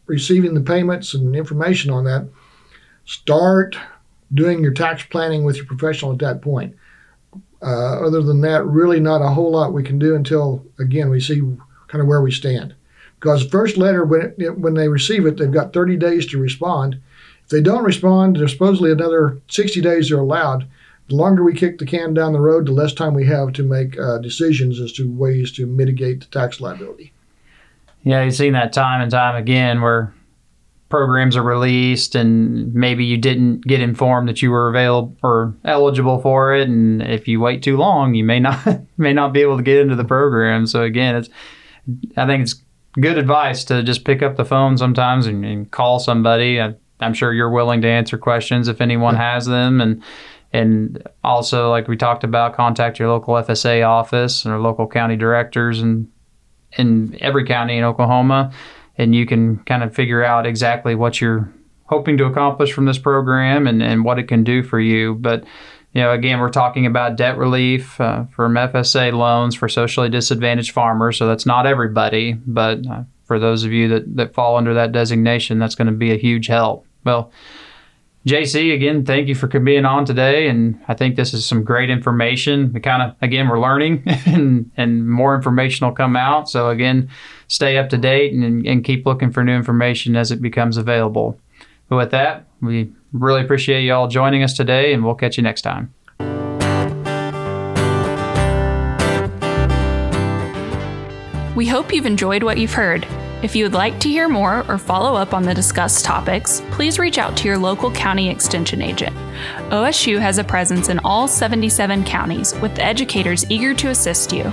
receiving 0.07 0.55
the 0.55 0.61
payments 0.61 1.15
and 1.15 1.35
information 1.35 1.91
on 1.91 2.05
that, 2.05 2.29
start 3.05 3.77
doing 4.33 4.63
your 4.63 4.73
tax 4.73 5.03
planning 5.05 5.45
with 5.45 5.57
your 5.57 5.67
professional 5.67 6.13
at 6.13 6.19
that 6.19 6.43
point. 6.43 6.77
Uh, 7.61 8.07
other 8.07 8.23
than 8.23 8.41
that, 8.43 8.65
really 8.65 9.01
not 9.01 9.23
a 9.23 9.29
whole 9.29 9.51
lot 9.51 9.73
we 9.73 9.83
can 9.83 9.99
do 9.99 10.15
until, 10.15 10.65
again, 10.79 11.11
we 11.11 11.21
see 11.21 11.41
kind 11.89 12.01
of 12.01 12.07
where 12.07 12.23
we 12.23 12.31
stand. 12.31 12.75
Because 13.19 13.45
first 13.45 13.77
letter, 13.77 14.05
when, 14.05 14.35
it, 14.39 14.59
when 14.59 14.75
they 14.75 14.89
receive 14.89 15.27
it, 15.27 15.37
they've 15.37 15.51
got 15.51 15.73
30 15.73 15.97
days 15.97 16.27
to 16.27 16.39
respond. 16.39 17.01
If 17.45 17.51
they 17.51 17.61
don't 17.61 17.83
respond, 17.83 18.37
there's 18.37 18.53
supposedly 18.53 18.93
another 18.93 19.41
60 19.49 19.81
days 19.81 20.09
they're 20.09 20.19
allowed. 20.19 20.69
The 21.09 21.17
longer 21.17 21.43
we 21.43 21.55
kick 21.55 21.79
the 21.79 21.87
can 21.87 22.15
down 22.15 22.33
the 22.33 22.41
road, 22.41 22.67
the 22.67 22.73
less 22.73 22.93
time 22.93 23.15
we 23.15 23.27
have 23.27 23.55
to 23.55 23.63
make 23.63 23.99
uh, 23.99 24.19
decisions 24.19 24.79
as 24.79 24.93
to 24.93 25.11
ways 25.11 25.51
to 25.53 25.67
mitigate 25.67 26.21
the 26.21 26.27
tax 26.27 26.61
liability. 26.61 27.13
Yeah, 28.05 28.23
you've 28.23 28.35
seen 28.35 28.53
that 28.53 28.73
time 28.73 29.01
and 29.01 29.11
time 29.11 29.35
again 29.35 29.81
where 29.81 30.13
programs 30.89 31.37
are 31.37 31.43
released 31.43 32.15
and 32.15 32.73
maybe 32.75 33.05
you 33.05 33.17
didn't 33.17 33.61
get 33.67 33.81
informed 33.81 34.29
that 34.29 34.41
you 34.41 34.51
were 34.51 34.69
available 34.69 35.17
or 35.23 35.55
eligible 35.65 36.19
for 36.21 36.55
it 36.55 36.67
and 36.67 37.03
if 37.03 37.29
you 37.29 37.41
wait 37.41 37.63
too 37.63 37.77
long 37.77 38.15
you 38.15 38.25
may 38.25 38.41
not 38.41 38.59
may 38.97 39.13
not 39.13 39.33
be 39.33 39.43
able 39.43 39.57
to 39.57 39.63
get 39.63 39.79
into 39.79 39.95
the 39.95 40.05
program. 40.05 40.67
So 40.67 40.83
again 40.83 41.17
it's 41.17 41.29
i 42.17 42.27
think 42.27 42.43
it's 42.43 42.63
good 43.01 43.19
advice 43.19 43.65
to 43.65 43.83
just 43.83 44.05
pick 44.05 44.23
up 44.23 44.37
the 44.37 44.45
phone 44.45 44.77
sometimes 44.77 45.27
and, 45.27 45.45
and 45.45 45.71
call 45.71 45.99
somebody. 45.99 46.61
I, 46.61 46.75
i'm 47.01 47.15
sure 47.15 47.33
you're 47.33 47.51
willing 47.51 47.83
to 47.83 47.89
answer 47.89 48.17
questions 48.17 48.69
if 48.69 48.81
anyone 48.81 49.17
has 49.17 49.47
them. 49.47 49.81
And 49.81 50.03
and 50.53 51.07
also 51.23 51.69
like 51.71 51.89
we 51.89 51.97
talked 51.97 52.25
about 52.25 52.55
contact 52.55 52.99
your 52.99 53.11
local 53.11 53.35
fsa 53.35 53.87
office 53.87 54.47
or 54.47 54.59
local 54.59 54.87
county 54.87 55.17
directors 55.17 55.81
and 55.83 56.09
in 56.79 57.17
every 57.21 57.45
county 57.45 57.77
in 57.77 57.85
oklahoma 57.85 58.51
and 58.99 59.15
you 59.15 59.25
can 59.25 59.59
kind 59.61 59.83
of 59.83 59.95
figure 59.95 60.25
out 60.25 60.47
exactly 60.47 60.95
what 60.95 61.21
you're 61.21 61.51
hoping 61.87 62.19
to 62.19 62.27
accomplish 62.27 62.73
from 62.73 62.85
this 62.85 62.99
program 62.99 63.67
and, 63.67 63.83
and 63.83 64.05
what 64.05 64.19
it 64.19 64.25
can 64.25 64.45
do 64.45 64.63
for 64.63 64.79
you. 64.79 65.15
But 65.15 65.45
you 65.95 66.03
know, 66.03 66.13
again, 66.13 66.39
we're 66.39 66.51
talking 66.51 66.85
about 66.85 67.17
debt 67.17 67.39
relief 67.39 67.99
uh, 68.01 68.25
from 68.27 68.55
FSA 68.55 69.13
loans 69.13 69.55
for 69.55 69.69
socially 69.69 70.11
disadvantaged 70.11 70.73
farmers. 70.73 71.17
So 71.17 71.27
that's 71.27 71.47
not 71.47 71.67
everybody, 71.67 72.35
but 72.35 72.87
uh, 72.87 73.05
for 73.25 73.39
those 73.39 73.65
of 73.65 73.73
you 73.73 73.89
that, 73.89 74.17
that 74.17 74.35
fall 74.35 74.57
under 74.57 74.75
that 74.75 74.93
designation, 74.93 75.59
that's 75.59 75.75
going 75.75 75.87
to 75.87 75.93
be 75.93 76.13
a 76.13 76.17
huge 76.17 76.47
help. 76.47 76.87
Well, 77.05 77.33
JC, 78.27 78.75
again, 78.75 79.05
thank 79.05 79.29
you 79.29 79.35
for 79.35 79.47
being 79.47 79.85
on 79.85 80.05
today. 80.05 80.49
And 80.49 80.79
I 80.89 80.95
think 80.95 81.17
this 81.17 81.33
is 81.33 81.47
some 81.47 81.63
great 81.63 81.89
information. 81.89 82.73
We 82.73 82.81
kind 82.81 83.03
of, 83.03 83.17
again, 83.23 83.49
we're 83.49 83.61
learning 83.61 84.03
and, 84.27 84.71
and 84.77 85.09
more 85.09 85.35
information 85.35 85.87
will 85.87 85.95
come 85.95 86.17
out. 86.17 86.51
So, 86.51 86.69
again, 86.69 87.09
stay 87.47 87.79
up 87.79 87.89
to 87.91 87.97
date 87.97 88.33
and, 88.33 88.67
and 88.67 88.85
keep 88.85 89.07
looking 89.07 89.31
for 89.33 89.45
new 89.45 89.55
information 89.55 90.17
as 90.17 90.31
it 90.31 90.43
becomes 90.43 90.77
available. 90.77 91.41
But 91.89 91.97
with 91.97 92.11
that, 92.11 92.47
we 92.61 92.93
really 93.13 93.41
appreciate 93.43 93.83
you 93.83 93.95
all 93.95 94.09
joining 94.09 94.43
us 94.43 94.55
today, 94.55 94.93
and 94.93 95.05
we'll 95.05 95.15
catch 95.15 95.37
you 95.37 95.43
next 95.43 95.63
time. 95.63 95.95
We 101.57 101.67
hope 101.67 101.93
you've 101.93 102.07
enjoyed 102.07 102.43
what 102.43 102.59
you've 102.59 102.75
heard. 102.75 103.07
If 103.41 103.55
you 103.55 103.65
would 103.65 103.75
like 103.75 104.01
to 104.01 104.09
hear 104.09 104.29
more 104.29 104.65
or 104.69 104.79
follow 104.79 105.15
up 105.15 105.33
on 105.33 105.45
the 105.45 105.55
discussed 105.55 106.05
topics, 106.05 106.61
please 106.73 106.99
reach 106.99 107.19
out 107.19 107.37
to 107.37 107.47
your 107.47 107.57
local 107.57 107.89
county 107.93 108.29
extension 108.29 108.83
agent. 108.83 109.15
OSU 109.71 110.19
has 110.19 110.39
a 110.39 110.45
presence 110.45 110.89
in 110.89 110.99
all 111.01 111.29
77 111.29 112.03
counties, 112.03 112.59
with 112.59 112.81
educators 112.81 113.49
eager 113.49 113.75
to 113.75 113.91
assist 113.91 114.33
you. 114.33 114.53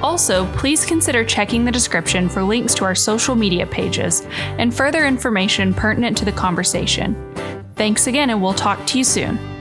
Also, 0.00 0.50
please 0.54 0.86
consider 0.86 1.22
checking 1.22 1.66
the 1.66 1.72
description 1.72 2.30
for 2.30 2.42
links 2.42 2.74
to 2.74 2.84
our 2.86 2.94
social 2.94 3.34
media 3.34 3.66
pages 3.66 4.22
and 4.58 4.74
further 4.74 5.06
information 5.06 5.74
pertinent 5.74 6.16
to 6.16 6.24
the 6.24 6.32
conversation. 6.32 7.14
Thanks 7.76 8.06
again, 8.06 8.30
and 8.30 8.40
we'll 8.40 8.54
talk 8.54 8.86
to 8.86 8.98
you 8.98 9.04
soon. 9.04 9.53